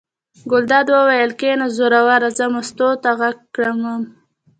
[0.51, 4.01] ګلداد وویل: کېنه زوروره زه مستو ته غږ کوم.